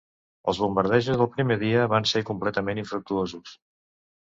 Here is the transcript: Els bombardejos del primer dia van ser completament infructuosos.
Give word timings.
Els 0.53 0.61
bombardejos 0.63 1.19
del 1.19 1.29
primer 1.35 1.59
dia 1.65 1.85
van 1.93 2.09
ser 2.15 2.23
completament 2.33 2.83
infructuosos. 2.87 3.57